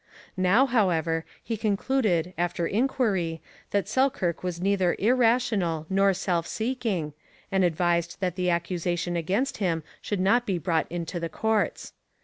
[0.35, 7.13] Now, however, he concluded after inquiry that Selkirk was neither irrational nor self seeking,
[7.51, 11.93] and advised that the accusations against him should not be brought into the courts.